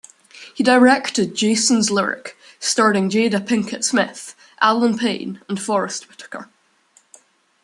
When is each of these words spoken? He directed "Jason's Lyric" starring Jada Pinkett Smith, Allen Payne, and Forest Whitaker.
He 0.55 0.63
directed 0.63 1.35
"Jason's 1.35 1.91
Lyric" 1.91 2.35
starring 2.59 3.07
Jada 3.11 3.39
Pinkett 3.39 3.83
Smith, 3.83 4.33
Allen 4.59 4.97
Payne, 4.97 5.41
and 5.47 5.61
Forest 5.61 6.09
Whitaker. 6.09 6.49